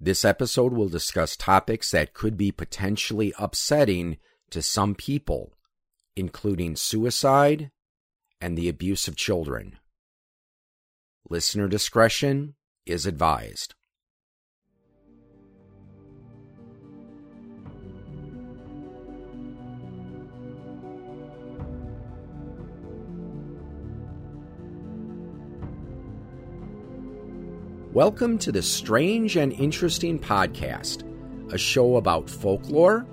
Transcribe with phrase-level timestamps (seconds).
[0.00, 4.16] This episode will discuss topics that could be potentially upsetting
[4.48, 5.52] to some people,
[6.16, 7.70] including suicide
[8.40, 9.76] and the abuse of children.
[11.28, 12.54] Listener discretion
[12.86, 13.74] is advised.
[27.92, 31.02] Welcome to the Strange and Interesting Podcast,
[31.52, 33.04] a show about folklore,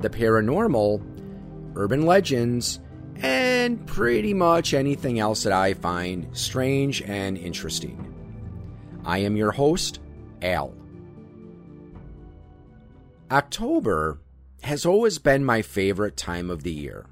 [0.00, 1.02] the paranormal,
[1.76, 2.80] urban legends,
[3.16, 8.14] and pretty much anything else that I find strange and interesting.
[9.04, 10.00] I am your host,
[10.40, 10.72] Al.
[13.30, 14.22] October
[14.62, 17.04] has always been my favorite time of the year.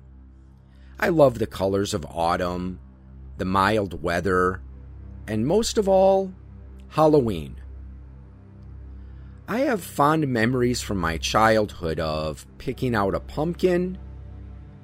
[0.98, 2.80] I love the colors of autumn,
[3.36, 4.62] the mild weather,
[5.26, 6.32] and most of all,
[6.92, 7.56] Halloween.
[9.48, 13.96] I have fond memories from my childhood of picking out a pumpkin,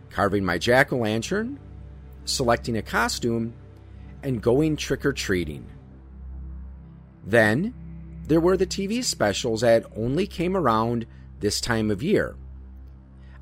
[0.08, 1.60] carving my jack o' lantern,
[2.24, 3.52] selecting a costume,
[4.22, 5.66] and going trick or treating.
[7.26, 7.74] Then,
[8.26, 11.06] there were the TV specials that only came around
[11.40, 12.36] this time of year.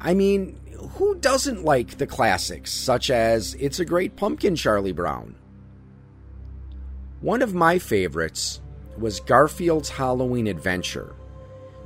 [0.01, 0.59] I mean,
[0.95, 5.37] who doesn't like the classics, such as It's a Great Pumpkin, Charlie Brown?
[7.27, 8.61] One of my favorites
[8.97, 11.17] was Garfield's Halloween Adventure,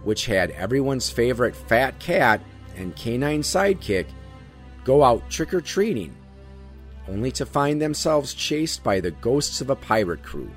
[0.04, 2.42] which had everyone's favorite fat cat
[2.76, 4.04] and canine sidekick
[4.84, 6.14] go out trick or treating,
[7.08, 10.50] only to find themselves chased by the ghosts of a pirate crew.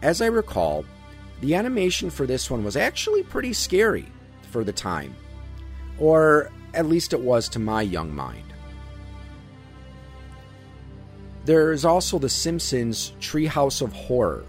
[0.00, 0.84] As I recall,
[1.40, 4.06] the animation for this one was actually pretty scary
[4.52, 5.16] for the time,
[5.98, 8.51] or at least it was to my young mind.
[11.44, 14.44] There is also The Simpsons Treehouse of Horror.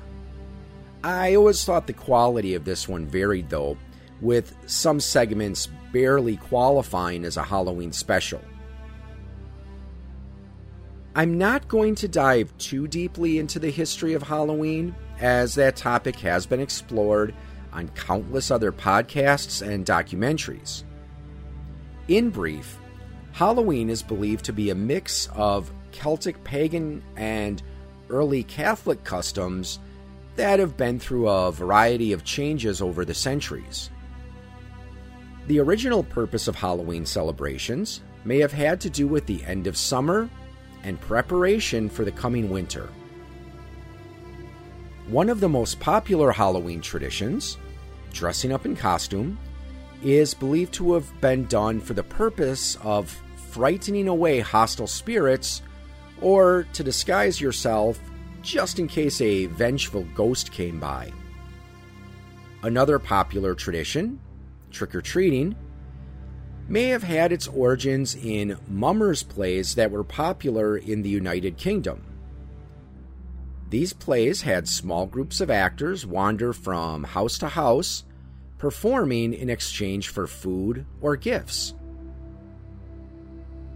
[1.03, 3.77] I always thought the quality of this one varied, though,
[4.21, 8.41] with some segments barely qualifying as a Halloween special.
[11.15, 16.15] I'm not going to dive too deeply into the history of Halloween, as that topic
[16.17, 17.33] has been explored
[17.71, 20.83] on countless other podcasts and documentaries.
[22.07, 22.79] In brief,
[23.31, 27.61] Halloween is believed to be a mix of Celtic pagan and
[28.09, 29.79] early Catholic customs
[30.35, 33.89] that have been through a variety of changes over the centuries.
[35.47, 39.77] The original purpose of Halloween celebrations may have had to do with the end of
[39.77, 40.29] summer
[40.83, 42.89] and preparation for the coming winter.
[45.07, 47.57] One of the most popular Halloween traditions,
[48.13, 49.37] dressing up in costume,
[50.01, 53.21] is believed to have been done for the purpose of
[53.51, 55.61] frightening away hostile spirits
[56.23, 57.99] or to disguise yourself
[58.41, 61.11] just in case a vengeful ghost came by.
[62.63, 64.19] Another popular tradition,
[64.71, 65.55] trick or treating,
[66.69, 72.01] may have had its origins in mummers plays that were popular in the United Kingdom.
[73.69, 78.05] These plays had small groups of actors wander from house to house,
[78.57, 81.73] performing in exchange for food or gifts.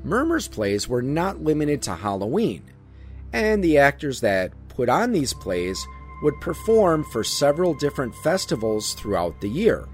[0.08, 2.64] Mummers plays were not limited to Halloween,
[3.34, 5.86] and the actors that put on these plays
[6.24, 9.86] would perform for several different festivals throughout the year.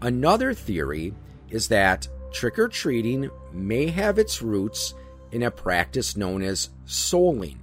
[0.00, 1.12] Another theory
[1.50, 4.94] is that trick or treating may have its roots
[5.32, 7.58] in a practice known as souling,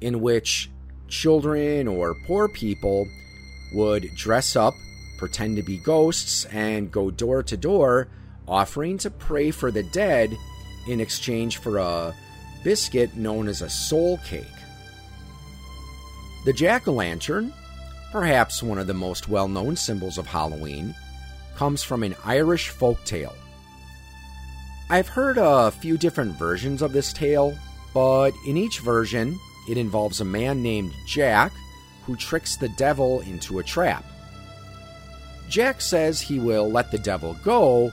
[0.00, 0.70] in which
[1.06, 3.06] children or poor people
[3.72, 4.74] would dress up,
[5.18, 8.08] pretend to be ghosts, and go door to door
[8.46, 10.36] offering to pray for the dead
[10.88, 12.14] in exchange for a
[12.62, 14.44] biscuit known as a soul cake.
[16.44, 17.52] The jack o' lantern,
[18.12, 20.94] perhaps one of the most well known symbols of Halloween,
[21.56, 23.34] comes from an Irish folk tale.
[24.90, 27.56] I've heard a few different versions of this tale,
[27.94, 29.38] but in each version,
[29.68, 31.52] it involves a man named Jack
[32.04, 34.04] who tricks the devil into a trap.
[35.48, 37.90] Jack says he will let the devil go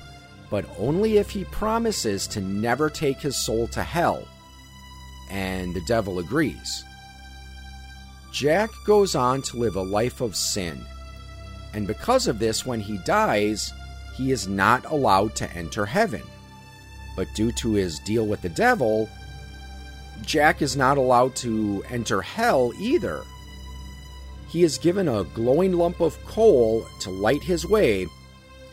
[0.52, 4.28] but only if he promises to never take his soul to hell.
[5.32, 6.84] And the devil agrees.
[8.34, 10.86] Jack goes on to live a life of sin,
[11.74, 13.74] and because of this, when he dies,
[14.16, 16.22] he is not allowed to enter heaven.
[17.16, 19.10] But due to his deal with the devil,
[20.24, 23.24] Jack is not allowed to enter hell either.
[24.50, 28.06] He is given a glowing lump of coal to light his way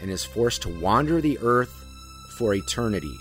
[0.00, 1.84] and is forced to wander the earth
[2.36, 3.16] for eternity.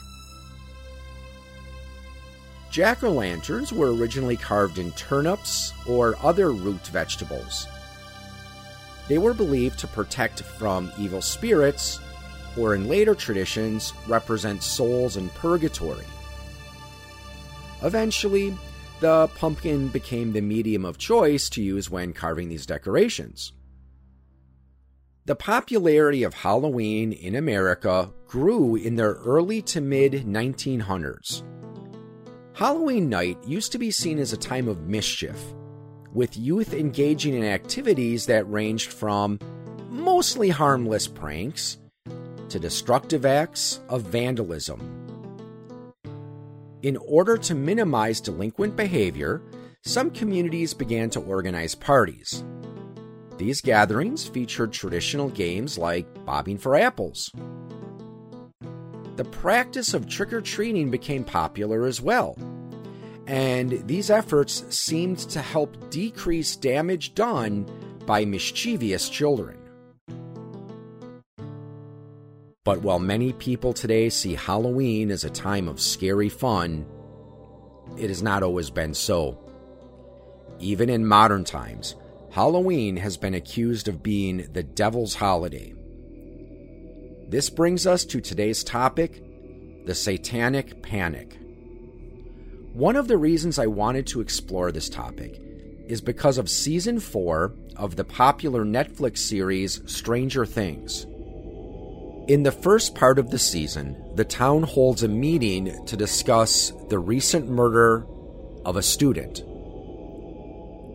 [2.69, 7.65] Jack o' lanterns were originally carved in turnips or other root vegetables.
[9.07, 11.99] They were believed to protect from evil spirits,
[12.57, 16.05] or in later traditions, represent souls in purgatory.
[17.83, 18.55] Eventually,
[18.99, 23.53] the pumpkin became the medium of choice to use when carving these decorations.
[25.27, 31.43] The popularity of Halloween in America grew in the early to mid 1900s.
[32.53, 35.37] Halloween night used to be seen as a time of mischief,
[36.13, 39.37] with youth engaging in activities that ranged from
[39.89, 41.77] mostly harmless pranks
[42.47, 44.79] to destructive acts of vandalism.
[46.83, 49.41] In order to minimize delinquent behavior,
[49.81, 52.45] some communities began to organize parties.
[53.37, 57.31] These gatherings featured traditional games like bobbing for apples.
[59.15, 62.35] The practice of trick or treating became popular as well,
[63.27, 67.69] and these efforts seemed to help decrease damage done
[68.05, 69.57] by mischievous children.
[72.63, 76.85] But while many people today see Halloween as a time of scary fun,
[77.97, 79.39] it has not always been so.
[80.59, 81.95] Even in modern times,
[82.37, 85.73] Halloween has been accused of being the devil's holiday.
[87.27, 89.23] This brings us to today's topic
[89.87, 91.35] the Satanic Panic.
[92.73, 95.41] One of the reasons I wanted to explore this topic
[95.87, 101.05] is because of season 4 of the popular Netflix series Stranger Things.
[102.27, 106.99] In the first part of the season, the town holds a meeting to discuss the
[106.99, 108.05] recent murder
[108.63, 109.41] of a student.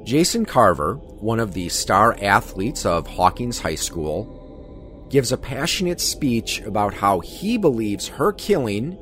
[0.05, 6.61] Jason Carver, one of the star athletes of Hawkins High School, gives a passionate speech
[6.63, 8.99] about how he believes her killing,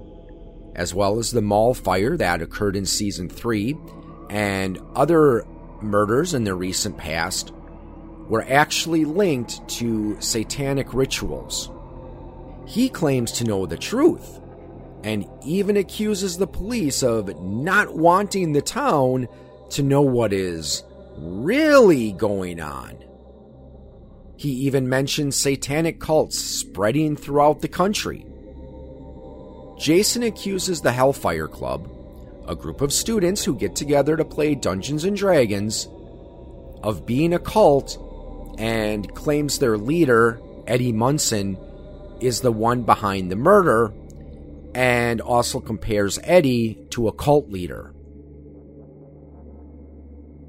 [0.75, 3.77] as well as the mall fire that occurred in season 3
[4.29, 5.47] and other
[5.81, 7.53] murders in the recent past,
[8.29, 11.71] were actually linked to satanic rituals.
[12.67, 14.39] He claims to know the truth
[15.03, 19.29] and even accuses the police of not wanting the town
[19.71, 20.85] to know what is
[21.21, 23.05] really going on.
[24.37, 28.27] He even mentions satanic cults spreading throughout the country.
[29.79, 31.91] Jason accuses the Hellfire Club,
[32.47, 35.89] a group of students who get together to play Dungeons and Dragons,
[36.83, 37.99] of being a cult
[38.59, 41.59] and claims their leader, Eddie Munson,
[42.21, 43.93] is the one behind the murder
[44.75, 47.93] and also compares Eddie to a cult leader.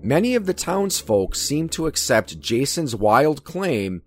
[0.03, 4.01] Many of the townsfolk seem to accept Jason's wild claim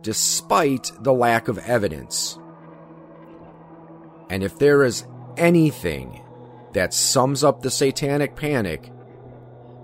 [0.00, 2.38] despite the lack of evidence.
[4.28, 5.04] And if there is
[5.36, 6.22] anything
[6.72, 8.92] that sums up the satanic panic,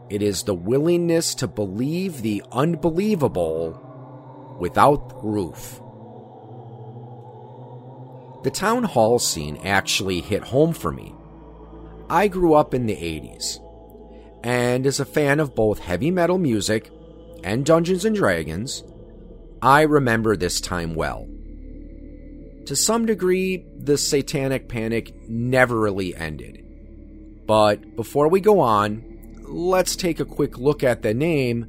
[0.08, 3.82] it is the willingness to believe the unbelievable
[4.60, 5.80] without proof.
[8.44, 11.12] The town hall scene actually hit home for me.
[12.08, 13.58] I grew up in the 80s,
[14.46, 16.88] and as a fan of both heavy metal music
[17.42, 18.84] and Dungeons and Dragons,
[19.60, 21.26] I remember this time well.
[22.66, 26.64] To some degree, the satanic panic never really ended.
[27.44, 29.04] But before we go on,
[29.48, 31.66] let's take a quick look at the name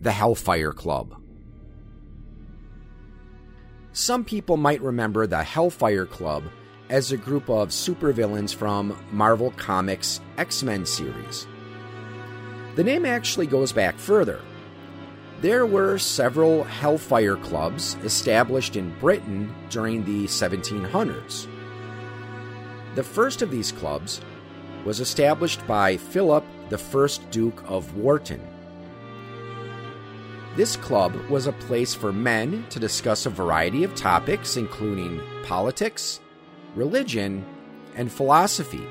[0.00, 1.14] the Hellfire Club.
[3.92, 6.42] Some people might remember the Hellfire Club
[6.90, 11.46] as a group of supervillains from Marvel Comics' X Men series.
[12.78, 14.40] The name actually goes back further.
[15.40, 21.48] There were several Hellfire clubs established in Britain during the 1700s.
[22.94, 24.20] The first of these clubs
[24.84, 28.46] was established by Philip, the first Duke of Wharton.
[30.54, 36.20] This club was a place for men to discuss a variety of topics, including politics,
[36.76, 37.44] religion,
[37.96, 38.86] and philosophy.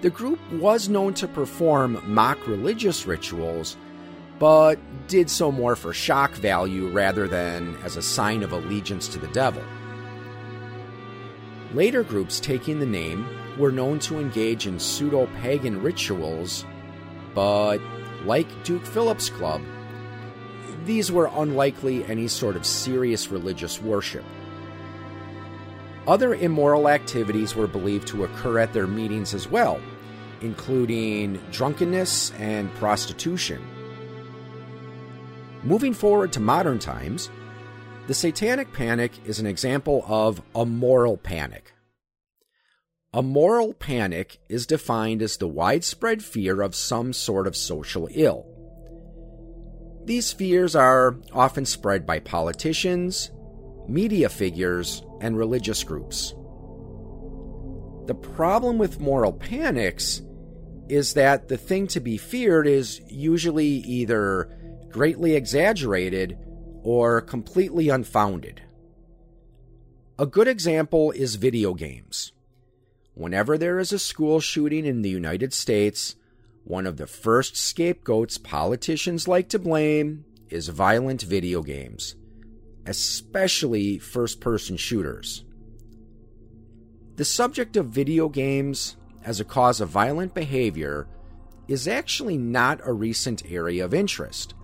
[0.00, 3.76] The group was known to perform mock religious rituals,
[4.38, 4.78] but
[5.08, 9.26] did so more for shock value rather than as a sign of allegiance to the
[9.28, 9.62] devil.
[11.74, 13.26] Later groups taking the name
[13.58, 16.64] were known to engage in pseudo pagan rituals,
[17.34, 17.78] but
[18.24, 19.62] like Duke Philip's Club,
[20.84, 24.24] these were unlikely any sort of serious religious worship.
[26.08, 29.78] Other immoral activities were believed to occur at their meetings as well,
[30.40, 33.62] including drunkenness and prostitution.
[35.62, 37.28] Moving forward to modern times,
[38.06, 41.74] the Satanic Panic is an example of a moral panic.
[43.12, 48.46] A moral panic is defined as the widespread fear of some sort of social ill.
[50.06, 53.30] These fears are often spread by politicians,
[53.86, 56.34] media figures, and religious groups.
[58.06, 60.22] The problem with moral panics
[60.88, 64.50] is that the thing to be feared is usually either
[64.90, 66.38] greatly exaggerated
[66.82, 68.62] or completely unfounded.
[70.18, 72.32] A good example is video games.
[73.14, 76.16] Whenever there is a school shooting in the United States,
[76.64, 82.14] one of the first scapegoats politicians like to blame is violent video games,
[82.88, 85.44] especially first person shooters.
[87.16, 91.06] The subject of video games as a cause of violent behavior
[91.68, 94.54] is actually not a recent area of interest.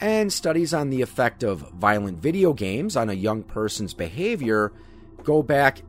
[0.00, 4.72] And studies on the effect of violent video games on a young person's behavior
[5.22, 5.80] go back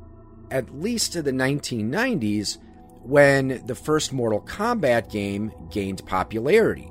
[0.49, 2.57] at least to the 1990s
[3.01, 6.89] when the first Mortal Kombat game gained popularity.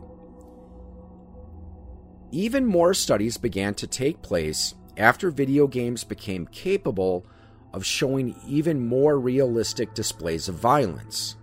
[2.30, 7.26] Even more studies began to take place after video games became capable
[7.72, 11.36] of showing even more realistic displays of violence.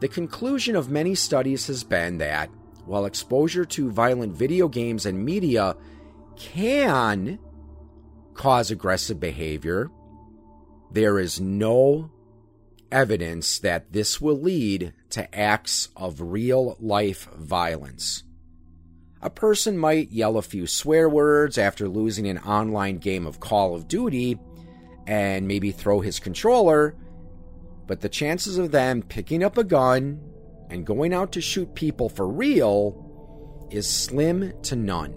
[0.00, 2.50] The conclusion of many studies has been that
[2.86, 5.76] while exposure to violent video games and media
[6.36, 7.38] can
[8.34, 9.90] cause aggressive behavior,
[10.90, 12.10] there is no
[12.90, 18.22] evidence that this will lead to acts of real life violence.
[19.20, 23.74] A person might yell a few swear words after losing an online game of Call
[23.74, 24.38] of Duty
[25.08, 26.94] and maybe throw his controller,
[27.88, 30.20] but the chances of them picking up a gun
[30.70, 35.16] and going out to shoot people for real is slim to none.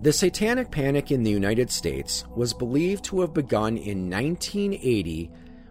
[0.00, 5.30] The Satanic Panic in the United States was believed to have begun in 1980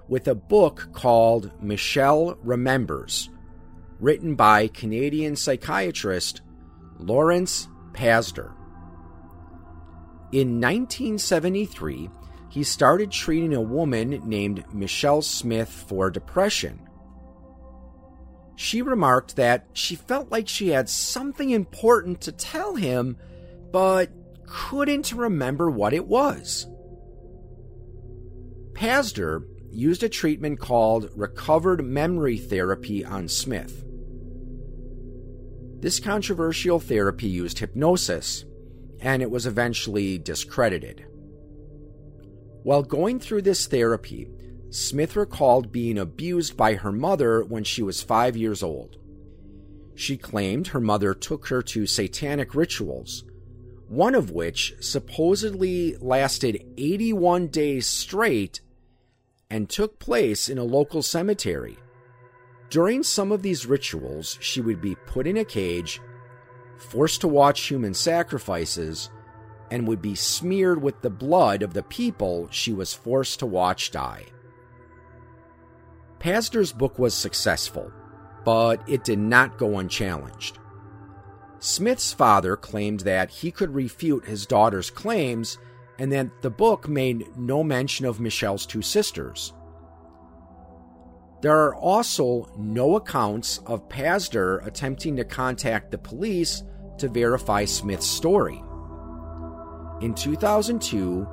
[0.09, 3.29] with a book called Michelle Remembers
[3.99, 6.41] written by Canadian psychiatrist
[6.99, 8.53] Lawrence Pazder.
[10.31, 12.09] In 1973,
[12.49, 16.87] he started treating a woman named Michelle Smith for depression.
[18.55, 23.17] She remarked that she felt like she had something important to tell him,
[23.71, 24.09] but
[24.47, 26.65] couldn't remember what it was.
[28.73, 33.86] Pazder used a treatment called recovered memory therapy on Smith.
[35.79, 38.45] This controversial therapy used hypnosis,
[38.99, 41.05] and it was eventually discredited.
[42.63, 44.27] While going through this therapy,
[44.69, 48.97] Smith recalled being abused by her mother when she was five years old.
[49.95, 53.23] She claimed her mother took her to satanic rituals,
[53.87, 58.61] one of which supposedly lasted 81 days straight
[59.49, 61.77] and took place in a local cemetery.
[62.69, 66.01] During some of these rituals, she would be put in a cage,
[66.77, 69.09] forced to watch human sacrifices,
[69.71, 73.91] and would be smeared with the blood of the people she was forced to watch
[73.91, 74.25] die.
[76.19, 77.91] Pazder's book was successful,
[78.43, 80.59] but it did not go unchallenged.
[81.59, 85.57] Smith's father claimed that he could refute his daughter's claims
[85.99, 89.53] and that the book made no mention of Michelle's two sisters.
[91.41, 96.63] There are also no accounts of Pazder attempting to contact the police
[96.97, 98.61] to verify Smith's story.
[100.01, 101.27] In 2002,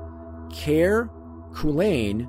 [0.55, 1.11] Kerr
[1.53, 2.29] Cuhulain,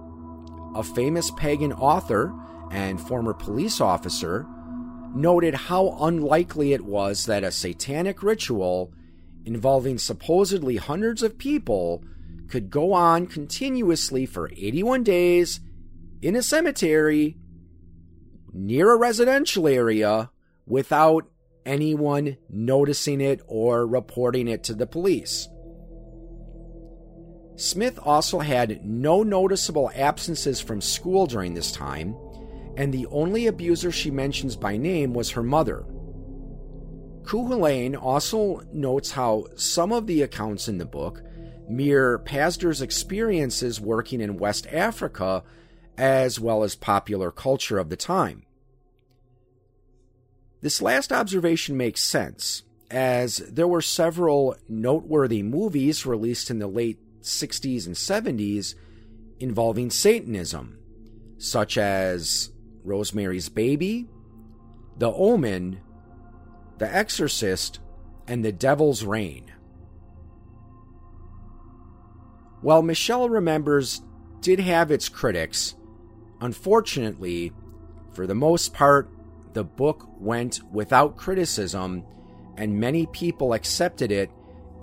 [0.76, 2.34] a famous pagan author
[2.72, 4.46] and former police officer,
[5.14, 8.94] noted how unlikely it was that a satanic ritual
[9.46, 12.04] involving supposedly hundreds of people
[12.48, 15.60] could go on continuously for 81 days
[16.22, 17.38] in a cemetery
[18.56, 20.32] near a residential area
[20.66, 21.28] without
[21.66, 25.50] anyone noticing it or reporting it to the police.
[27.58, 32.16] Smith also had no noticeable absences from school during this time,
[32.78, 35.86] and the only abuser she mentions by name was her mother.
[37.24, 41.22] Cuhulain also notes how some of the accounts in the book
[41.68, 45.44] mirror Pazder's experiences working in West Africa
[45.98, 48.45] as well as popular culture of the time.
[50.66, 56.98] This last observation makes sense, as there were several noteworthy movies released in the late
[57.22, 58.74] 60s and 70s
[59.40, 60.80] involving Satanism,
[61.38, 62.50] such as
[62.84, 64.10] Rosemary's Baby,
[64.98, 65.82] The Omen,
[66.80, 67.80] The Exorcist,
[68.28, 69.52] and The Devil's Rain.
[72.62, 74.02] While Michelle Remembers
[74.42, 75.76] did have its critics,
[76.42, 77.54] unfortunately,
[78.14, 79.12] for the most part,
[79.56, 82.04] the book went without criticism,
[82.58, 84.30] and many people accepted it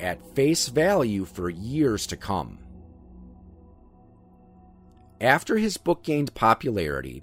[0.00, 2.58] at face value for years to come.
[5.20, 7.22] After his book gained popularity,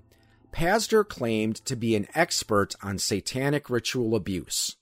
[0.53, 4.77] Pazder claimed to be an expert on satanic ritual abuse.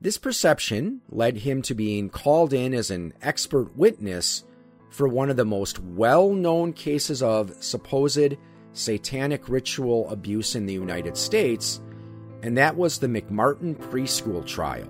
[0.00, 4.44] This perception led him to being called in as an expert witness
[4.90, 8.36] for one of the most well known cases of supposed
[8.76, 11.80] satanic ritual abuse in the United States,
[12.42, 14.88] and that was the McMartin preschool trial.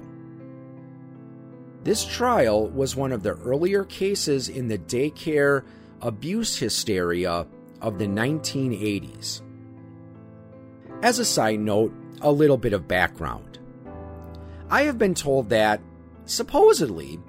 [1.85, 5.65] This trial was one of the earlier cases in the daycare
[6.03, 7.47] abuse hysteria
[7.81, 9.41] of the 1980s.
[11.03, 13.61] As a side note, a little bit of background.
[14.69, 15.81] I have been told that,
[16.25, 17.21] supposedly,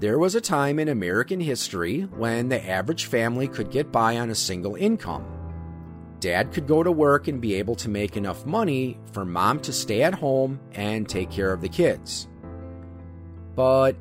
[0.00, 4.30] there was a time in American history when the average family could get by on
[4.30, 5.37] a single income.
[6.20, 9.72] Dad could go to work and be able to make enough money for mom to
[9.72, 12.28] stay at home and take care of the kids.
[13.54, 13.96] But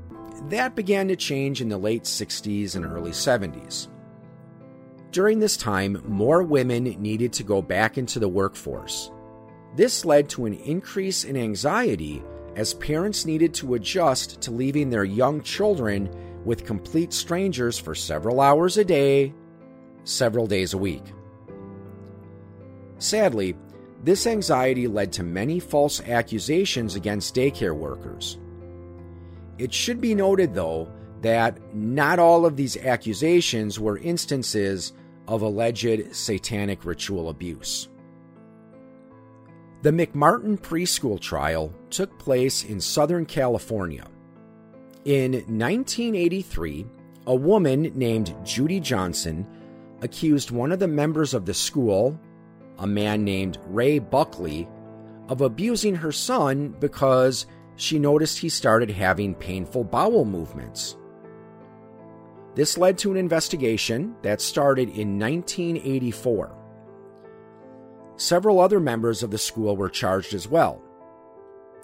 [0.50, 3.88] that began to change in the late 60s and early 70s.
[5.12, 9.12] During this time, more women needed to go back into the workforce.
[9.75, 12.24] This led to an increase in anxiety
[12.55, 16.09] as parents needed to adjust to leaving their young children
[16.43, 19.33] with complete strangers for several hours a day,
[20.03, 21.03] several days a week.
[23.00, 23.56] Sadly,
[24.04, 28.38] this anxiety led to many false accusations against daycare workers.
[29.58, 34.94] It should be noted, though, that not all of these accusations were instances
[35.27, 37.89] of alleged satanic ritual abuse.
[39.82, 44.08] The McMartin preschool trial took place in Southern California.
[45.06, 46.86] In 1983,
[47.27, 49.46] a woman named Judy Johnson
[50.01, 52.20] accused one of the members of the school,
[52.79, 54.67] a man named Ray Buckley,
[55.29, 60.95] of abusing her son because she noticed he started having painful bowel movements.
[62.56, 66.56] This led to an investigation that started in 1984.
[68.15, 70.82] Several other members of the school were charged as well.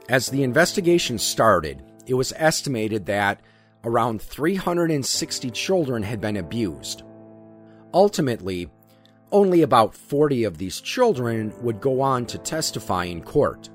[0.09, 3.41] As the investigation started, it was estimated that
[3.83, 7.03] around 360 children had been abused.
[7.93, 8.69] Ultimately,
[9.33, 13.69] only about 40 of these children would go on to testify in court.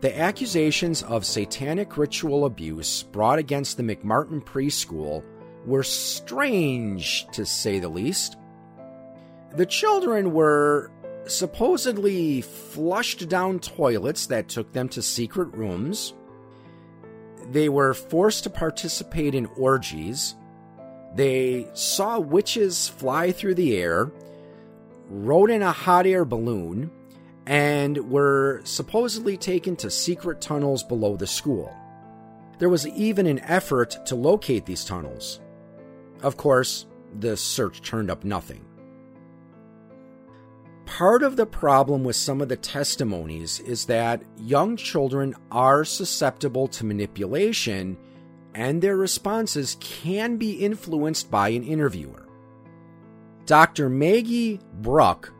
[0.00, 5.24] The accusations of satanic ritual abuse brought against the McMartin preschool
[5.64, 8.36] were strange, to say the least.
[9.56, 10.90] The children were
[11.26, 16.12] supposedly flushed down toilets that took them to secret rooms.
[17.50, 20.34] They were forced to participate in orgies.
[21.14, 24.10] They saw witches fly through the air,
[25.08, 26.90] rode in a hot air balloon,
[27.46, 31.74] and were supposedly taken to secret tunnels below the school.
[32.58, 35.40] There was even an effort to locate these tunnels.
[36.22, 36.86] Of course,
[37.20, 38.64] the search turned up nothing.
[40.86, 46.68] Part of the problem with some of the testimonies is that young children are susceptible
[46.68, 47.96] to manipulation
[48.54, 52.26] and their responses can be influenced by an interviewer.
[53.46, 53.88] Dr.
[53.88, 55.32] Maggie Bruck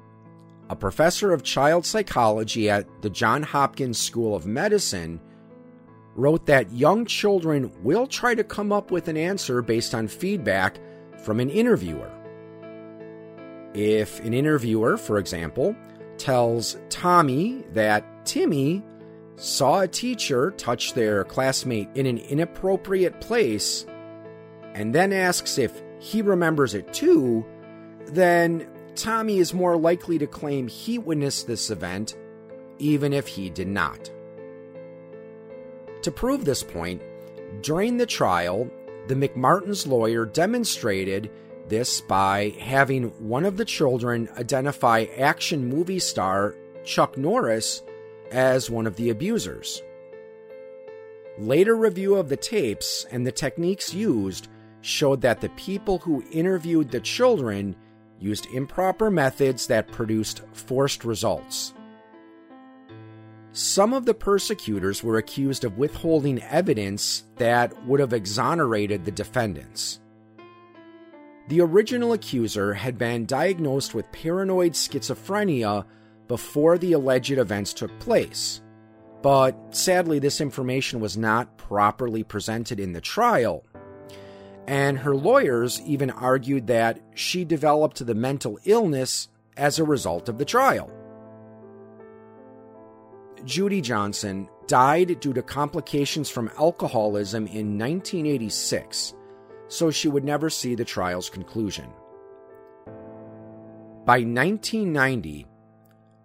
[0.70, 5.20] a professor of child psychology at the Johns Hopkins School of Medicine,
[6.16, 10.79] wrote that young children will try to come up with an answer based on feedback
[11.18, 12.11] from an interviewer.
[13.74, 15.74] If an interviewer, for example,
[16.16, 18.83] tells Tommy that Timmy
[19.37, 23.87] saw a teacher touch their classmate in an inappropriate place,
[24.75, 27.44] and then asks if he remembers it too,
[28.07, 32.16] then Tommy is more likely to claim he witnessed this event,
[32.79, 34.11] even if he did not.
[36.03, 37.03] To prove this point,
[37.62, 38.70] during the trial,
[39.09, 41.31] the McMartin's lawyer demonstrated
[41.68, 47.83] this by having one of the children identify action movie star Chuck Norris
[48.30, 49.82] as one of the abusers.
[51.38, 54.48] Later review of the tapes and the techniques used
[54.82, 57.74] showed that the people who interviewed the children
[58.20, 61.74] used improper methods that produced forced results.
[63.52, 70.00] Some of the persecutors were accused of withholding evidence that would have exonerated the defendants.
[71.48, 75.84] The original accuser had been diagnosed with paranoid schizophrenia
[76.28, 78.60] before the alleged events took place,
[79.22, 83.64] but sadly, this information was not properly presented in the trial
[84.66, 90.38] and her lawyers even argued that she developed the mental illness as a result of
[90.38, 90.90] the trial.
[93.44, 99.14] Judy Johnson died due to complications from alcoholism in 1986,
[99.68, 101.87] so she would never see the trial's conclusion.
[104.06, 105.46] By 1990,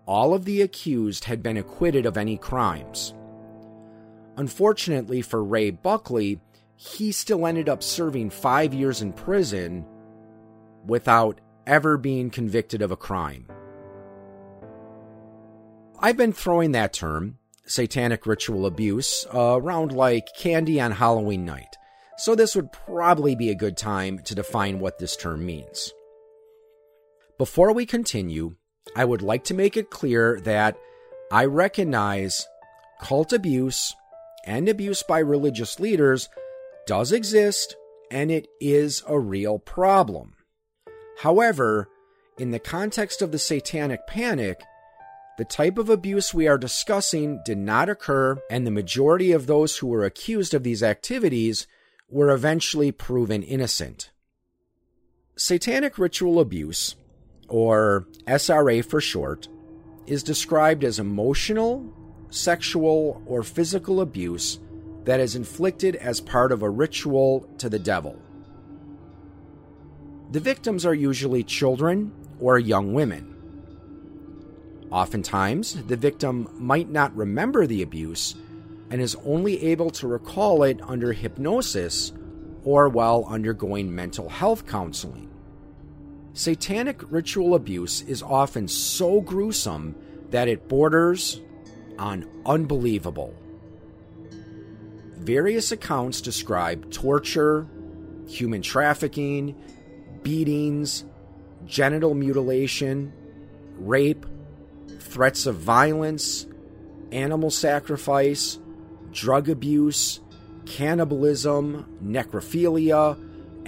[0.10, 3.14] all of the accused had been acquitted of any crimes.
[4.38, 6.42] Unfortunately for Ray Buckley,
[6.76, 9.86] he still ended up serving five years in prison
[10.84, 13.46] without ever being convicted of a crime.
[16.00, 21.76] I've been throwing that term, satanic ritual abuse, uh, around like candy on Halloween night,
[22.18, 25.94] so this would probably be a good time to define what this term means.
[27.38, 28.56] Before we continue,
[28.96, 30.78] I would like to make it clear that
[31.32, 32.48] I recognize
[33.02, 33.96] cult abuse
[34.46, 36.30] and abuse by religious leaders
[36.88, 37.76] does exist
[38.12, 40.34] and it is a real problem.
[41.20, 41.90] However,
[42.38, 44.62] in the context of the satanic panic,
[45.38, 49.78] the type of abuse we are discussing did not occur, and the majority of those
[49.78, 51.68] who were accused of these activities
[52.10, 54.12] were eventually proven innocent.
[55.38, 56.96] Satanic ritual abuse,
[57.50, 59.48] or SRA for short,
[60.08, 61.94] is described as emotional,
[62.30, 64.60] sexual, or physical abuse
[65.06, 68.20] that is inflicted as part of a ritual to the devil.
[70.32, 73.36] The victims are usually children or young women.
[74.92, 78.36] Oftentimes, the victim might not remember the abuse
[78.90, 82.12] and is only able to recall it under hypnosis
[82.64, 85.29] or while undergoing mental health counseling.
[86.34, 89.96] Satanic ritual abuse is often so gruesome
[90.30, 91.42] that it borders
[91.98, 93.36] on unbelievable.
[95.18, 97.68] Various accounts describe torture,
[98.28, 99.56] human trafficking,
[100.24, 101.04] beatings,
[101.66, 103.12] genital mutilation,
[103.78, 104.26] rape,
[105.00, 106.46] threats of violence,
[107.12, 108.60] animal sacrifice,
[109.12, 110.22] drug abuse,
[110.66, 113.18] cannibalism, necrophilia,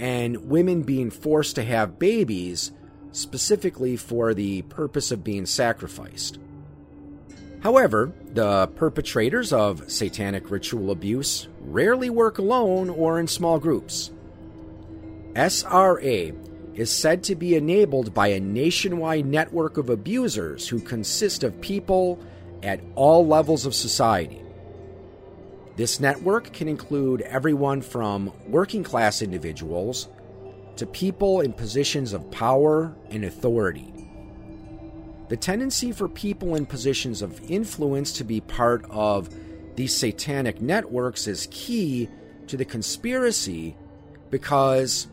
[0.02, 2.72] and women being forced to have babies
[3.12, 6.40] specifically for the purpose of being sacrificed.
[7.62, 14.10] However, the perpetrators of satanic ritual abuse rarely work alone or in small groups.
[15.34, 16.34] SRA
[16.74, 22.18] is said to be enabled by a nationwide network of abusers who consist of people
[22.64, 24.41] at all levels of society.
[25.76, 30.08] This network can include everyone from working class individuals
[30.76, 33.92] to people in positions of power and authority.
[35.28, 39.30] The tendency for people in positions of influence to be part of
[39.76, 42.08] these satanic networks is key
[42.48, 43.76] to the conspiracy
[44.28, 45.08] because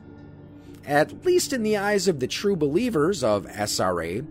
[0.86, 4.26] at least in the eyes of the true believers of SRA,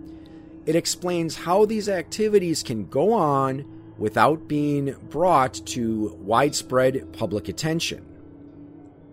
[0.67, 3.65] it explains how these activities can go on
[3.99, 8.05] without being brought to widespread public attention.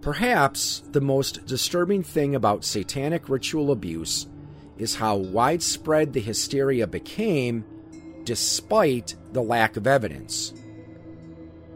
[0.02, 4.28] Perhaps the most disturbing thing about satanic ritual abuse
[4.78, 7.66] is how widespread the hysteria became
[8.24, 10.54] despite the lack of evidence.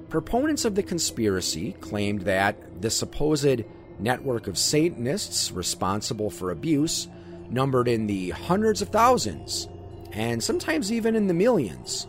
[0.10, 3.64] Proponents of the conspiracy claimed that the supposed
[4.00, 7.08] network of Satanists responsible for abuse
[7.50, 9.68] numbered in the hundreds of thousands,
[10.12, 12.08] and sometimes even in the millions.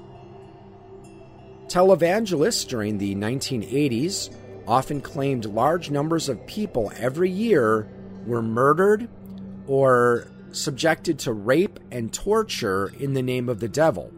[1.71, 4.35] Televangelists during the 1980s
[4.67, 7.89] often claimed large numbers of people every year
[8.27, 9.09] were murdered
[9.69, 14.13] or subjected to rape and torture in the name of the devil.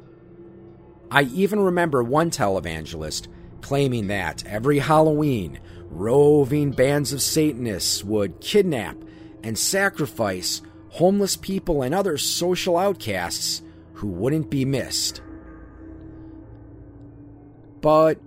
[1.10, 3.28] I even remember one televangelist
[3.60, 5.60] claiming that every Halloween
[5.90, 8.96] roving bands of Satanists would kidnap
[9.42, 13.60] and sacrifice homeless people and other social outcasts
[13.92, 15.20] who wouldn't be missed.
[17.82, 18.18] But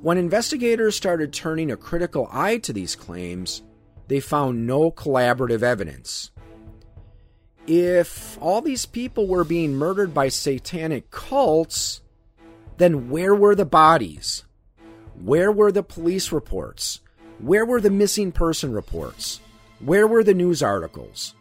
[0.00, 3.62] when investigators started turning a critical eye to these claims,
[4.08, 6.30] they found no collaborative evidence.
[7.66, 12.00] If all these people were being murdered by satanic cults,
[12.78, 14.44] then where were the bodies?
[15.20, 17.00] Where were the police reports?
[17.38, 19.40] Where were the missing person reports?
[19.78, 21.34] Where were the news articles?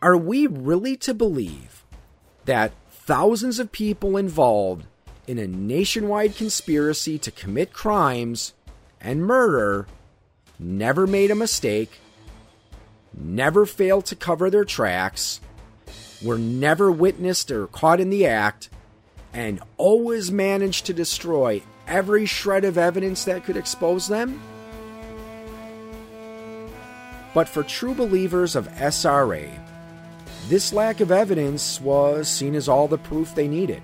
[0.00, 1.84] Are we really to believe
[2.44, 4.86] that thousands of people involved
[5.26, 8.54] in a nationwide conspiracy to commit crimes
[9.00, 9.86] and murder
[10.58, 12.00] never made a mistake,
[13.14, 15.40] never failed to cover their tracks,
[16.22, 18.68] were never witnessed or caught in the act,
[19.32, 24.40] and always managed to destroy every shred of evidence that could expose them?
[27.34, 29.50] But for true believers of SRA,
[30.48, 33.82] this lack of evidence was seen as all the proof they needed.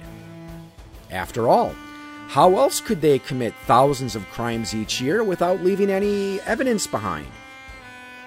[1.11, 1.75] After all,
[2.29, 7.27] how else could they commit thousands of crimes each year without leaving any evidence behind?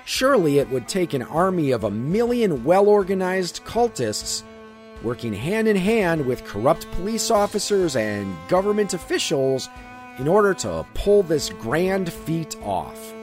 [0.05, 4.43] Surely it would take an army of a million well organized cultists
[5.03, 9.69] working hand in hand with corrupt police officers and government officials
[10.19, 13.13] in order to pull this grand feat off.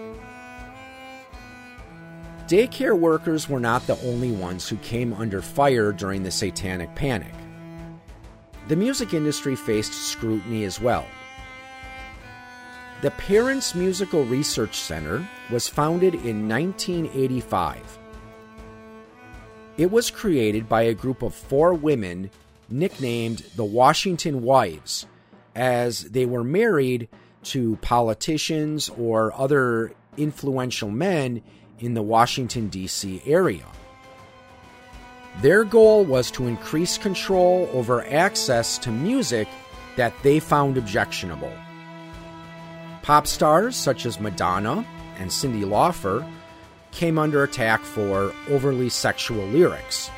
[2.47, 7.35] Daycare workers were not the only ones who came under fire during the Satanic Panic.
[8.69, 11.07] The music industry faced scrutiny as well.
[13.01, 17.99] The Parents Musical Research Center was founded in 1985.
[19.79, 22.31] It was created by a group of four women
[22.69, 25.07] nicknamed the Washington Wives,
[25.55, 27.09] as they were married
[27.45, 31.43] to politicians or other influential men
[31.79, 33.23] in the Washington, D.C.
[33.25, 33.65] area.
[35.41, 39.47] Their goal was to increase control over access to music
[39.97, 41.53] that they found objectionable.
[43.03, 44.85] Pop stars such as Madonna
[45.19, 46.29] and Cyndi Lauper
[46.91, 50.11] came under attack for overly sexual lyrics.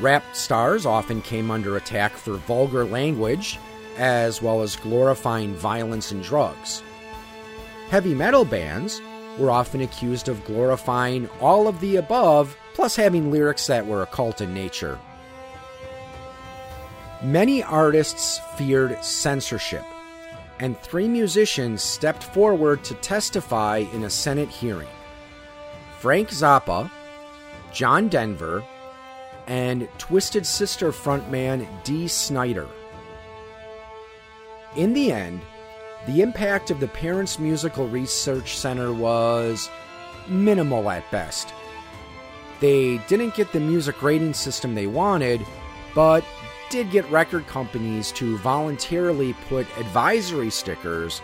[0.00, 3.58] Rap stars often came under attack for vulgar language,
[3.96, 6.84] as well as glorifying violence and drugs.
[7.90, 9.02] Heavy metal bands
[9.38, 14.40] were often accused of glorifying all of the above plus having lyrics that were occult
[14.40, 15.00] in nature.
[17.20, 19.82] Many artists feared censorship,
[20.60, 24.86] and three musicians stepped forward to testify in a Senate hearing
[25.98, 26.88] Frank Zappa,
[27.72, 28.62] John Denver,
[29.48, 32.68] and Twisted Sister frontman Dee Snider.
[34.76, 35.40] In the end,
[36.06, 39.68] the impact of the Parents Musical Research Center was
[40.28, 41.52] minimal at best.
[42.60, 45.44] They didn't get the music rating system they wanted,
[45.94, 46.24] but
[46.70, 51.22] did get record companies to voluntarily put advisory stickers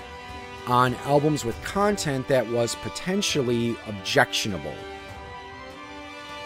[0.67, 4.75] on albums with content that was potentially objectionable.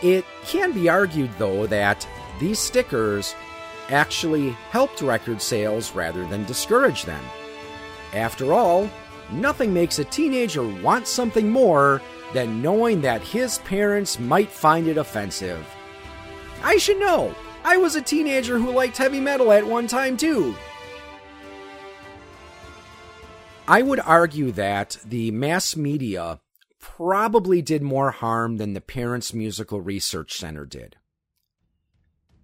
[0.02, 2.06] It can be argued, though, that
[2.40, 3.34] these stickers
[3.90, 7.24] actually helped record sales rather than discourage them.
[8.12, 8.90] After all,
[9.30, 12.00] nothing makes a teenager want something more
[12.32, 15.66] than knowing that his parents might find it offensive.
[16.62, 17.34] I should know.
[17.64, 20.54] I was a teenager who liked heavy metal at one time, too.
[23.66, 26.40] I would argue that the mass media
[26.80, 30.96] probably did more harm than the Parents Musical Research Center did.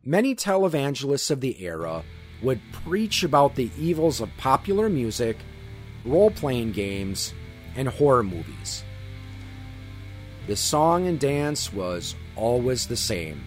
[0.05, 2.05] Many televangelists of the era
[2.43, 5.39] would preach about the evils of popular music,
[6.05, 7.33] role playing games,
[7.75, 8.85] and horror movies.
[10.47, 13.43] The song and dance was always the same.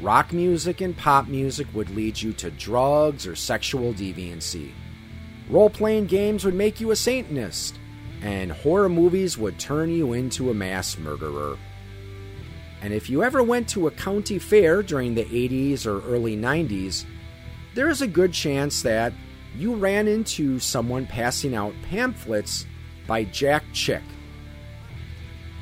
[0.00, 4.72] Rock music and pop music would lead you to drugs or sexual deviancy.
[5.50, 7.78] Role playing games would make you a Satanist,
[8.22, 11.58] and horror movies would turn you into a mass murderer.
[12.80, 17.04] And if you ever went to a county fair during the 80s or early 90s,
[17.74, 19.12] there is a good chance that
[19.54, 22.64] you ran into someone passing out pamphlets
[23.06, 24.02] by Jack Chick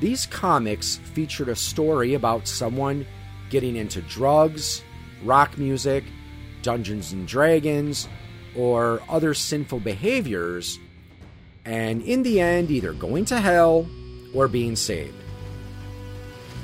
[0.01, 3.05] these comics featured a story about someone
[3.51, 4.83] getting into drugs,
[5.23, 6.03] rock music,
[6.63, 8.09] Dungeons and Dragons,
[8.57, 10.79] or other sinful behaviors,
[11.65, 13.87] and in the end, either going to hell
[14.33, 15.13] or being saved.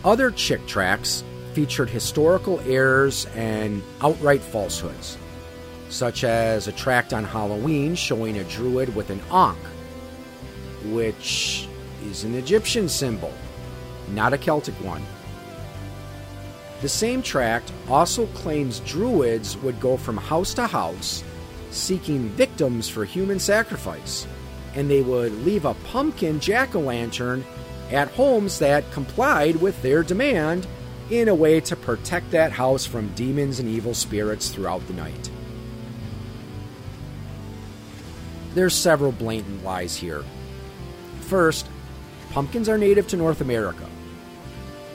[0.04, 1.24] Other Chick tracts
[1.54, 5.16] featured historical errors and outright falsehoods,
[5.90, 9.58] such as a tract on Halloween showing a druid with an ankh,
[10.86, 11.68] which
[12.08, 13.34] is an Egyptian symbol,
[14.10, 15.04] not a Celtic one.
[16.82, 21.24] The same tract also claims druids would go from house to house
[21.70, 24.28] seeking victims for human sacrifice,
[24.76, 27.44] and they would leave a pumpkin jack o' lantern
[27.92, 30.68] at homes that complied with their demand
[31.10, 35.30] in a way to protect that house from demons and evil spirits throughout the night.
[38.54, 40.24] There's several blatant lies here.
[41.22, 41.68] First,
[42.38, 43.90] pumpkins are native to North America.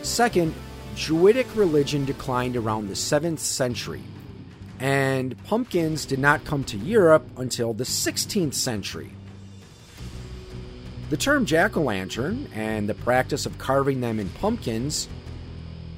[0.03, 0.55] Second,
[0.95, 4.05] Druidic religion declined around the 7th century,
[4.79, 9.11] and pumpkins did not come to Europe until the 16th century.
[11.11, 15.09] The term jack o' lantern and the practice of carving them in pumpkins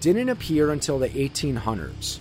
[0.00, 2.20] didn't appear until the 1800s.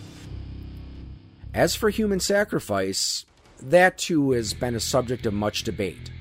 [1.53, 3.25] As for human sacrifice,
[3.61, 6.11] that too has been a subject of much debate.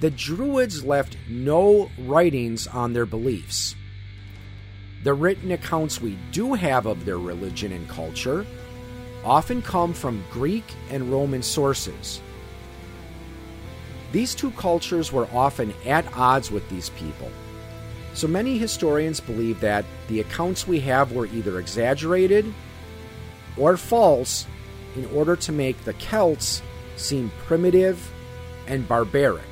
[0.00, 3.74] The Druids left no writings on their beliefs.
[5.02, 8.44] The written accounts we do have of their religion and culture
[9.24, 12.20] often come from Greek and Roman sources.
[14.12, 17.30] These two cultures were often at odds with these people.
[18.14, 22.52] So many historians believe that the accounts we have were either exaggerated
[23.56, 24.46] or false
[24.94, 26.62] in order to make the Celts
[26.96, 28.10] seem primitive
[28.66, 29.44] and barbaric.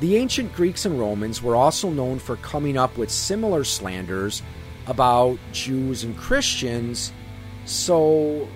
[0.00, 4.42] The ancient Greeks and Romans were also known for coming up with similar slanders
[4.86, 7.12] about Jews and Christians,
[7.64, 8.48] so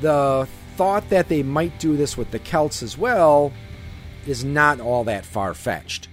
[0.00, 3.52] the thought that they might do this with the Celts as well
[4.26, 6.08] is not all that far fetched.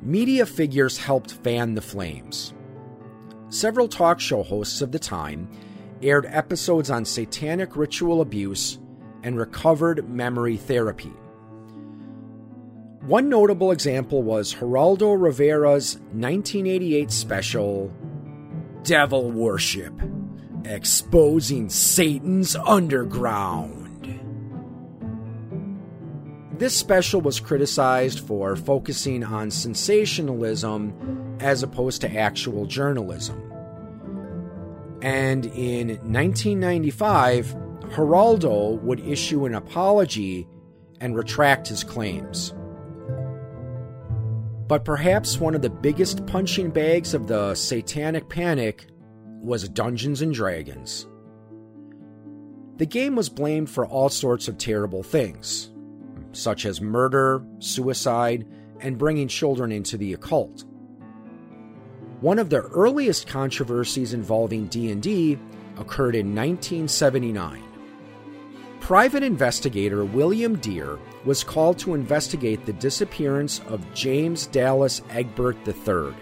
[0.00, 2.54] Media figures helped fan the flames.
[3.48, 5.48] Several talk show hosts of the time
[6.00, 8.78] aired episodes on satanic ritual abuse
[9.26, 11.12] and recovered memory therapy.
[13.00, 17.92] One notable example was Geraldo Rivera's 1988 special,
[18.84, 19.92] Devil Worship
[20.64, 23.82] Exposing Satan's Underground.
[26.58, 33.42] This special was criticized for focusing on sensationalism as opposed to actual journalism.
[35.02, 40.46] And in 1995, Geraldo would issue an apology
[41.00, 42.54] and retract his claims.
[44.68, 48.86] But perhaps one of the biggest punching bags of the satanic panic
[49.40, 51.06] was Dungeons and Dragons.
[52.78, 55.70] The game was blamed for all sorts of terrible things,
[56.32, 58.46] such as murder, suicide,
[58.80, 60.64] and bringing children into the occult.
[62.20, 65.38] One of the earliest controversies involving D&D
[65.78, 67.62] occurred in 1979.
[68.80, 76.14] Private investigator William Dear was called to investigate the disappearance of James Dallas Egbert III.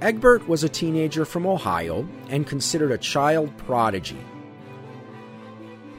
[0.00, 4.18] Egbert was a teenager from Ohio and considered a child prodigy.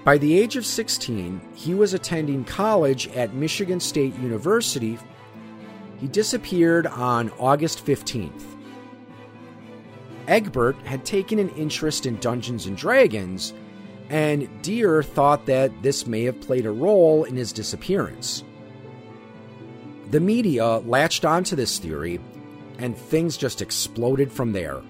[0.05, 4.99] By the age of 16, he was attending college at Michigan State University.
[5.97, 8.43] He disappeared on August 15th.
[10.27, 13.53] Egbert had taken an interest in Dungeons and Dragons,
[14.09, 18.43] and Dear thought that this may have played a role in his disappearance.
[20.11, 22.19] The media latched onto this theory,
[22.77, 24.81] and things just exploded from there.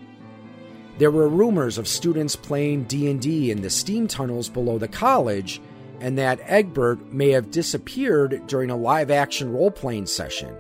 [0.97, 5.61] There were rumors of students playing D&D in the steam tunnels below the college
[5.99, 10.55] and that Egbert may have disappeared during a live-action role-playing session.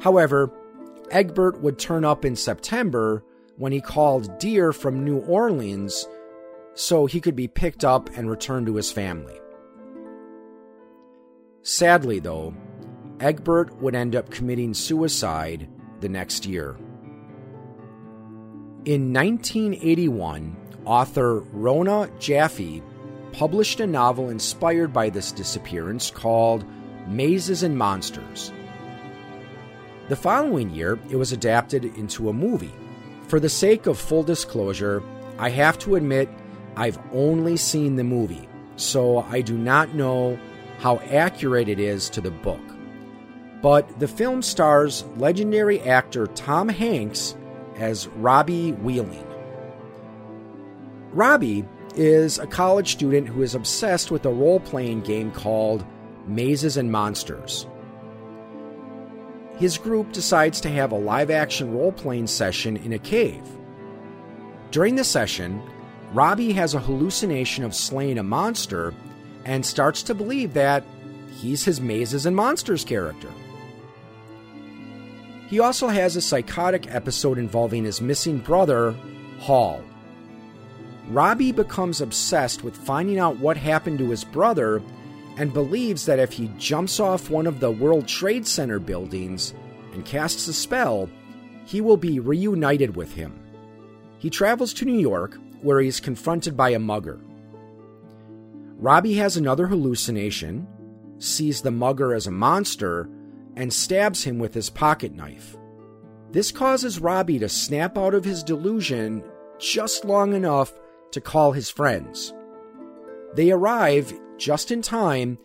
[0.00, 0.50] However,
[1.10, 3.22] Egbert would turn up in September
[3.56, 6.06] when he called Dear from New Orleans
[6.74, 9.38] so he could be picked up and returned to his family.
[11.62, 12.54] Sadly, though,
[13.20, 15.68] Egbert would end up committing suicide
[16.00, 16.76] the next year.
[18.84, 22.82] In 1981, author Rona Jaffe
[23.32, 26.64] published a novel inspired by this disappearance called
[27.08, 28.52] Mazes and Monsters.
[30.08, 32.74] The following year, it was adapted into a movie.
[33.28, 35.02] For the sake of full disclosure,
[35.38, 36.28] I have to admit
[36.76, 40.38] I've only seen the movie, so I do not know
[40.78, 42.60] how accurate it is to the book.
[43.62, 47.36] But the film stars legendary actor Tom Hanks
[47.76, 49.26] as Robbie Wheeling.
[51.12, 55.86] Robbie is a college student who is obsessed with a role playing game called
[56.26, 57.66] Mazes and Monsters.
[59.56, 63.46] His group decides to have a live action role playing session in a cave.
[64.72, 65.62] During the session,
[66.14, 68.94] Robbie has a hallucination of slaying a monster
[69.44, 70.84] and starts to believe that
[71.40, 73.28] he's his Mazes and Monsters character.
[75.48, 78.94] He also has a psychotic episode involving his missing brother,
[79.40, 79.82] Hall.
[81.08, 84.80] Robbie becomes obsessed with finding out what happened to his brother
[85.36, 89.52] and believes that if he jumps off one of the World Trade Center buildings
[89.92, 91.10] and casts a spell,
[91.66, 93.38] he will be reunited with him.
[94.18, 97.20] He travels to New York, where he is confronted by a mugger.
[98.76, 100.68] Robbie has another hallucination,
[101.18, 103.08] sees the mugger as a monster,
[103.56, 105.56] and stabs him with his pocket knife.
[106.30, 109.24] This causes Robbie to snap out of his delusion
[109.58, 110.72] just long enough
[111.12, 112.34] to call his friends.
[113.34, 115.38] They arrive just in time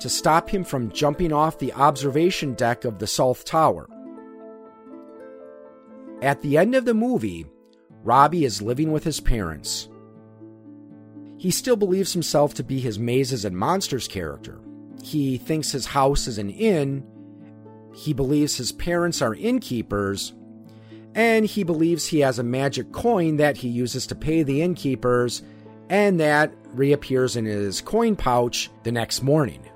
[0.00, 3.88] to stop him from jumping off the observation deck of the South Tower.
[6.22, 7.46] At the end of the movie,
[8.06, 9.88] Robbie is living with his parents.
[11.38, 14.60] He still believes himself to be his Mazes and Monsters character.
[15.02, 17.04] He thinks his house is an inn.
[17.92, 20.34] He believes his parents are innkeepers.
[21.16, 25.42] And he believes he has a magic coin that he uses to pay the innkeepers,
[25.88, 29.68] and that reappears in his coin pouch the next morning.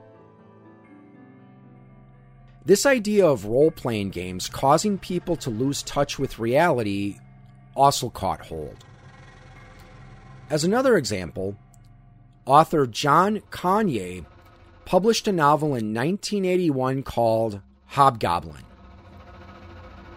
[2.65, 7.19] This idea of role playing games causing people to lose touch with reality
[7.75, 8.85] also caught hold.
[10.49, 11.57] As another example,
[12.45, 14.25] author John Conyers
[14.85, 18.65] published a novel in 1981 called Hobgoblin.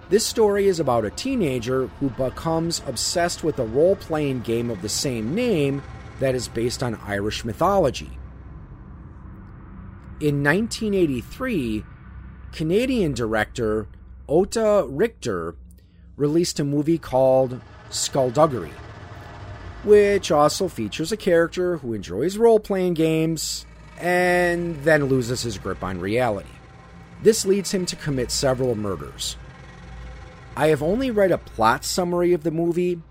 [0.10, 4.82] This story is about a teenager who becomes obsessed with a role playing game of
[4.82, 5.82] the same name
[6.20, 8.12] that is based on Irish mythology.
[10.20, 11.84] In 1983,
[12.52, 13.88] Canadian director
[14.30, 15.56] Ota Richter
[16.18, 17.60] released a movie called
[17.90, 18.74] Skullduggery,
[19.84, 23.66] which also features a character who enjoys role playing games
[24.00, 26.50] and then loses his grip on reality.
[27.22, 29.38] This leads him to commit several murders.
[30.56, 33.02] I have only read a plot summary of the movie,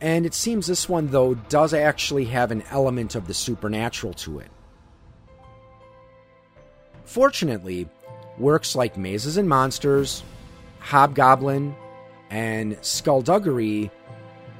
[0.00, 4.38] and it seems this one, though, does actually have an element of the supernatural to
[4.38, 4.50] it.
[7.04, 7.88] Fortunately,
[8.38, 10.22] works like Mazes and Monsters,
[10.80, 11.74] Hobgoblin,
[12.30, 13.90] and Skullduggery,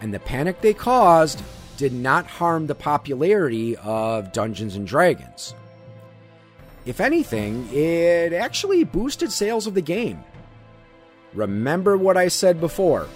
[0.00, 1.42] and the panic they caused
[1.76, 5.54] did not harm the popularity of Dungeons and Dragons.
[6.84, 10.24] If anything, it actually boosted sales of the game.
[11.34, 13.08] Remember what I said before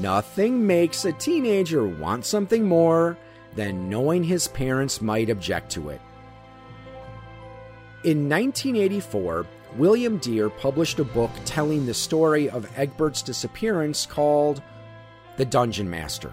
[0.00, 3.16] nothing makes a teenager want something more
[3.54, 6.00] than knowing his parents might object to it.
[8.04, 9.46] In 1984,
[9.78, 14.62] William Dear published a book telling the story of Egbert's disappearance called
[15.36, 16.32] The Dungeon Master.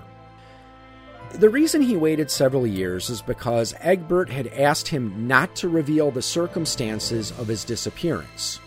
[1.33, 6.11] The reason he waited several years is because Egbert had asked him not to reveal
[6.11, 8.59] the circumstances of his disappearance.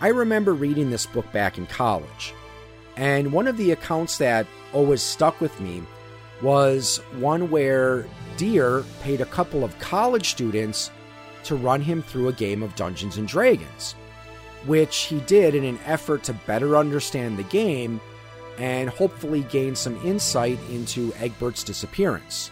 [0.00, 2.34] I remember reading this book back in college,
[2.96, 5.82] and one of the accounts that always stuck with me
[6.42, 8.06] was one where
[8.36, 10.90] Dear paid a couple of college students
[11.46, 13.92] to run him through a game of Dungeons and Dragons,
[14.66, 18.00] which he did in an effort to better understand the game
[18.58, 22.50] and hopefully gain some insight into Egbert's disappearance.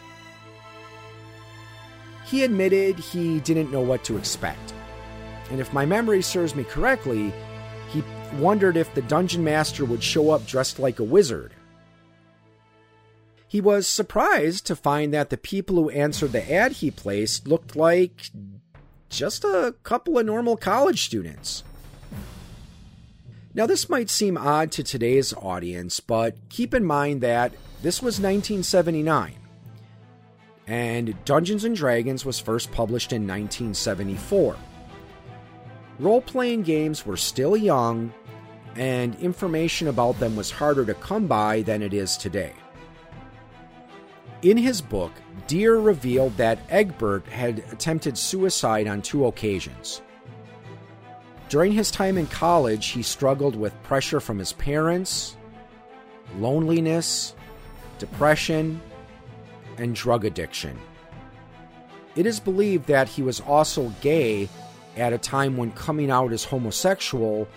[2.27, 4.73] He admitted he didn't know what to expect.
[5.51, 7.33] And if my memory serves me correctly,
[7.91, 8.03] he
[8.39, 11.53] wondered if the dungeon master would show up dressed like a wizard.
[13.47, 17.77] He was surprised to find that the people who answered the ad he placed looked
[17.77, 18.31] like
[19.09, 21.65] just a couple of normal college students.
[23.55, 27.53] Now, this might seem odd to today's audience, but keep in mind that
[27.83, 29.37] this was 1979,
[30.67, 34.57] and Dungeons and Dragons was first published in 1974.
[36.01, 38.13] Role playing games were still young,
[38.75, 42.55] and information about them was harder to come by than it is today.
[44.43, 45.13] In his book,
[45.47, 50.01] Dear revealed that Egbert had attempted suicide on two occasions.
[51.49, 55.37] During his time in college, he struggled with pressure from his parents,
[56.39, 57.35] loneliness,
[57.99, 58.81] depression,
[59.77, 60.79] and drug addiction.
[62.17, 64.49] It is believed that he was also gay
[64.97, 67.49] at a time when coming out as homosexual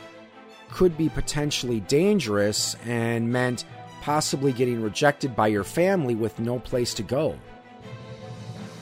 [0.71, 3.65] could be potentially dangerous and meant
[4.01, 7.35] possibly getting rejected by your family with no place to go.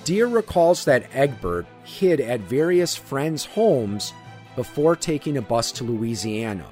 [0.05, 4.13] Dear recalls that Egbert hid at various friends' homes
[4.55, 6.67] before taking a bus to Louisiana.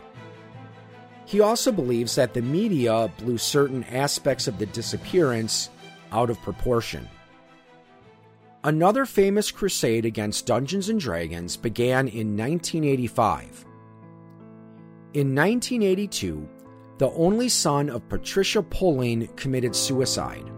[1.26, 5.72] He also believes that the media blew certain aspects of the disappearance
[6.12, 7.10] out of proportion.
[8.64, 13.66] Another famous crusade against Dungeons and Dragons began in 1985.
[15.16, 16.48] In 1982,
[17.00, 20.52] the only son of Patricia Pulling committed suicide.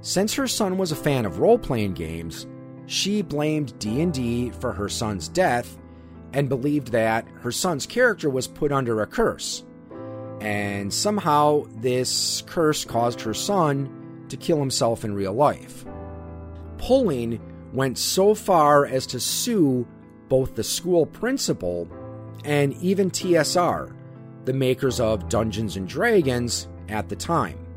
[0.00, 2.46] Since her son was a fan of role-playing games,
[2.86, 5.76] she blamed D&D for her son's death
[6.32, 9.64] and believed that her son's character was put under a curse.
[10.40, 15.84] And somehow this curse caused her son to kill himself in real life.
[16.78, 17.40] Pulling
[17.72, 19.86] went so far as to sue
[20.28, 21.88] both the school principal
[22.44, 23.94] and even TSR,
[24.44, 27.67] the makers of Dungeons and Dragons at the time.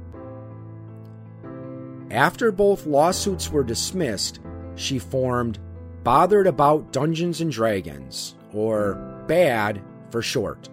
[2.12, 4.42] After both lawsuits were dismissed,
[4.76, 5.60] she formed
[6.04, 10.68] Bothered About Dungeons and Dragons, or BAD for short.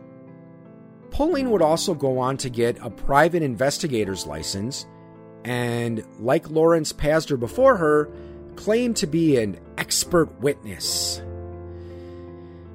[1.10, 4.86] Pulling would also go on to get a private investigator's license
[5.44, 8.10] and, like Lawrence Pazder before her,
[8.56, 11.22] claimed to be an expert witness.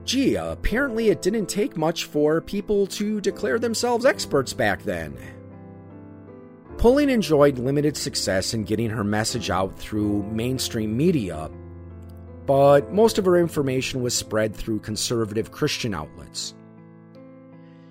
[0.05, 5.17] Gee, apparently it didn't take much for people to declare themselves experts back then.
[6.83, 11.49] Pulling enjoyed limited success in getting her message out through mainstream media,
[12.45, 16.53] but most of her information was spread through conservative Christian outlets.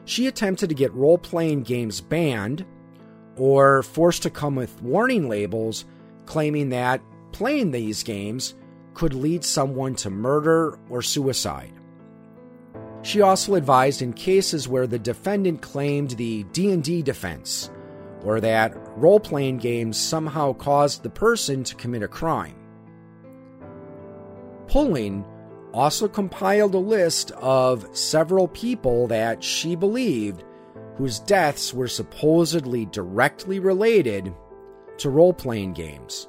[0.05, 2.66] She attempted to get role playing games banned
[3.36, 5.86] or forced to come with warning labels
[6.26, 7.01] claiming that
[7.32, 8.53] playing these games
[8.93, 11.72] could lead someone to murder or suicide.
[13.01, 17.70] She also advised in cases where the defendant claimed the D&D defense
[18.24, 22.57] or that role-playing games somehow caused the person to commit a crime.
[24.66, 25.24] Pulling
[25.72, 30.45] also compiled a list of several people that she believed
[30.97, 34.34] whose deaths were supposedly directly related
[34.99, 36.28] to role playing games.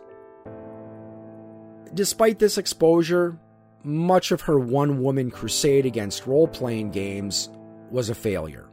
[1.93, 3.37] Despite this exposure,
[3.83, 7.49] much of her one woman crusade against role playing games
[7.91, 8.69] was a failure.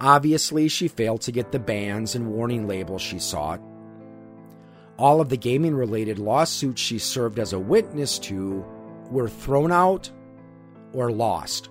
[0.00, 3.60] Obviously, she failed to get the bans and warning labels she sought.
[4.96, 8.64] All of the gaming related lawsuits she served as a witness to
[9.10, 10.10] were thrown out
[10.92, 11.68] or lost.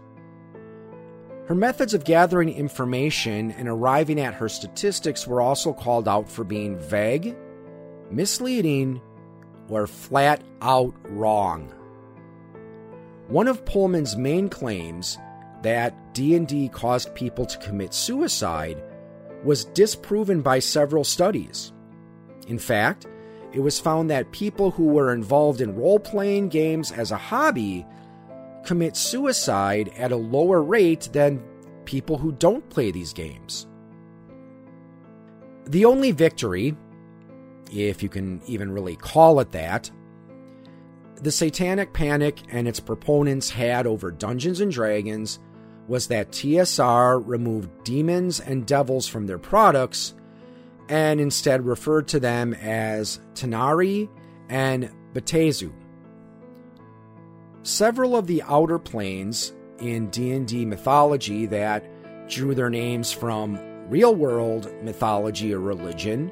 [1.47, 6.43] Her methods of gathering information and arriving at her statistics were also called out for
[6.43, 7.38] being vague,
[8.11, 9.01] misleading,
[9.69, 11.73] or flat out wrong.
[13.28, 15.17] One of Pulling's main claims
[15.63, 18.82] that D&D caused people to commit suicide
[19.43, 21.74] was disproven by several studies.
[22.47, 23.05] In fact,
[23.53, 27.86] it was found that people who were involved in role-playing games as a hobby
[28.65, 31.43] commit suicide at a lower rate than
[31.86, 33.68] people who don't play these games.
[35.65, 36.76] The only victory,
[37.72, 39.91] if you can even really call it that,
[41.22, 45.38] the Satanic Panic and its proponents had over Dungeons and Dragons
[45.88, 50.13] was that TSR removed demons and devils from their products
[50.89, 54.09] and instead referred to them as Tanar'ri
[54.49, 55.71] and Baatezu.
[57.63, 61.83] Several of the outer planes in D&D mythology that
[62.29, 63.59] drew their names from
[63.89, 66.31] real-world mythology or religion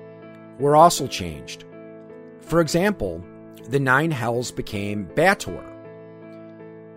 [0.60, 1.66] were also changed.
[2.42, 3.24] For example,
[3.70, 5.64] the nine hells became Baator.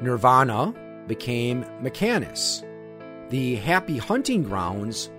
[0.00, 0.74] Nirvana
[1.08, 2.62] became Mechanus.
[3.30, 5.10] The happy hunting grounds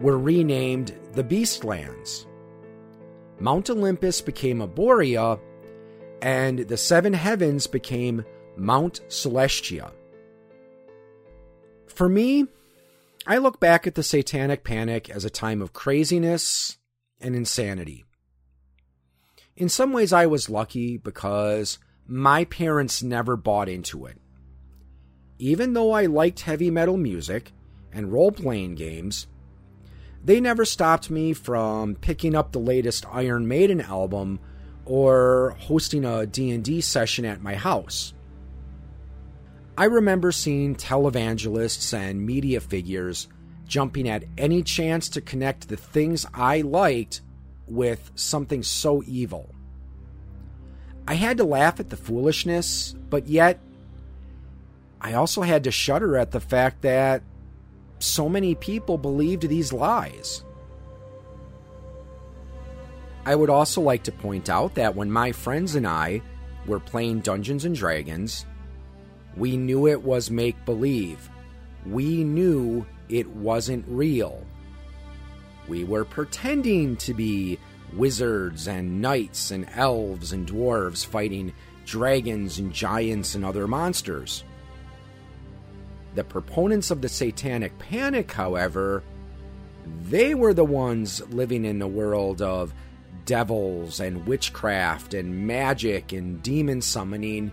[0.00, 2.26] were renamed the Beastlands.
[3.40, 5.40] Mount Olympus became Arborea,
[6.22, 8.24] and the seven heavens became
[8.56, 9.92] Mount Celestia.
[11.86, 12.46] For me,
[13.26, 16.78] I look back at the Satanic Panic as a time of craziness
[17.20, 18.04] and insanity.
[19.56, 24.18] In some ways, I was lucky because my parents never bought into it.
[25.38, 27.52] Even though I liked heavy metal music
[27.92, 29.26] and role playing games,
[30.24, 34.40] they never stopped me from picking up the latest Iron Maiden album
[34.84, 38.14] or hosting a D&D session at my house.
[39.78, 43.28] I remember seeing televangelists and media figures
[43.66, 47.20] jumping at any chance to connect the things I liked
[47.66, 49.54] with something so evil.
[51.06, 53.60] I had to laugh at the foolishness, but yet
[55.00, 57.22] I also had to shudder at the fact that
[57.98, 60.44] so many people believed these lies.
[63.24, 66.22] I would also like to point out that when my friends and I
[66.66, 68.46] were playing Dungeons and Dragons,
[69.36, 71.28] we knew it was make believe.
[71.84, 74.44] We knew it wasn't real.
[75.68, 77.58] We were pretending to be
[77.92, 81.52] wizards and knights and elves and dwarves fighting
[81.84, 84.44] dragons and giants and other monsters.
[86.16, 89.04] The proponents of the satanic panic, however,
[90.00, 92.72] they were the ones living in the world of
[93.26, 97.52] devils and witchcraft and magic and demon summoning.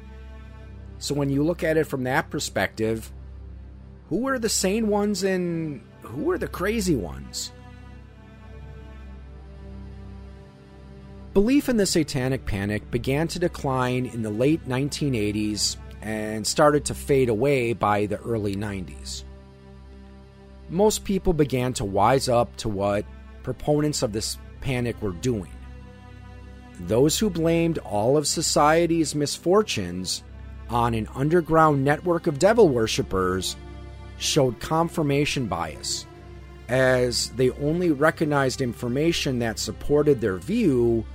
[0.97, 3.11] So when you look at it from that perspective,
[4.07, 7.51] who were the sane ones and who were the crazy ones?
[11.33, 16.93] Belief in the satanic panic began to decline in the late 1980s and started to
[16.93, 19.23] fade away by the early 90s.
[20.69, 23.05] Most people began to wise up to what
[23.41, 25.51] proponents of this panic were doing.
[26.81, 30.23] Those who blamed all of society's misfortunes
[30.69, 33.55] on an underground network of devil worshippers
[34.17, 36.05] showed confirmation bias
[36.67, 41.05] as they only recognized information that supported their view,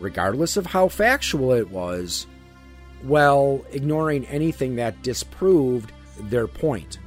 [0.00, 2.26] regardless of how factual it was,
[3.02, 5.92] while ignoring anything that disproved
[6.22, 6.98] their point.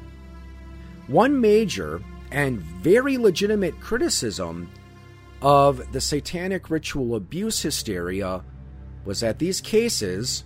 [1.07, 4.69] One major and very legitimate criticism
[5.41, 8.43] of the satanic ritual abuse hysteria
[9.03, 10.43] was that these cases,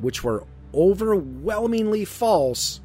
[0.00, 0.44] which were
[0.74, 2.80] overwhelmingly false,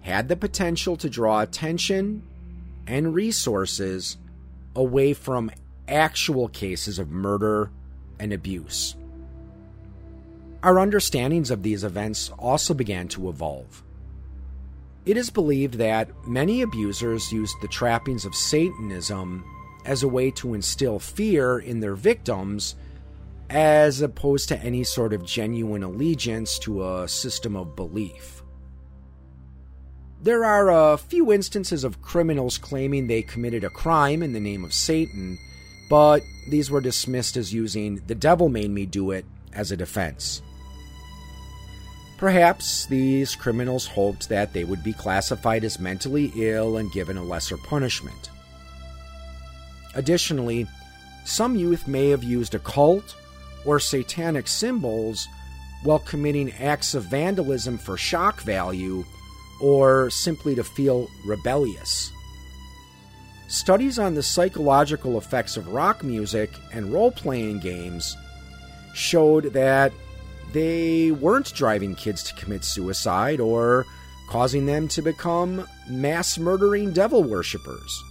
[0.00, 2.22] had the potential to draw attention
[2.86, 4.18] and resources
[4.76, 5.50] away from
[5.88, 7.70] actual cases of murder
[8.20, 8.94] and abuse.
[10.66, 13.84] Our understandings of these events also began to evolve.
[15.04, 19.44] It is believed that many abusers used the trappings of Satanism
[19.84, 22.74] as a way to instill fear in their victims,
[23.48, 28.42] as opposed to any sort of genuine allegiance to a system of belief.
[30.20, 34.64] There are a few instances of criminals claiming they committed a crime in the name
[34.64, 35.38] of Satan,
[35.88, 40.42] but these were dismissed as using the devil made me do it as a defense.
[42.16, 47.22] Perhaps these criminals hoped that they would be classified as mentally ill and given a
[47.22, 48.30] lesser punishment.
[49.94, 50.66] Additionally,
[51.24, 53.16] some youth may have used occult
[53.64, 55.28] or satanic symbols
[55.82, 59.04] while committing acts of vandalism for shock value
[59.60, 62.10] or simply to feel rebellious.
[63.48, 68.16] Studies on the psychological effects of rock music and role playing games
[68.94, 69.92] showed that
[70.52, 73.84] they weren't driving kids to commit suicide or
[74.28, 78.02] causing them to become mass murdering devil worshippers.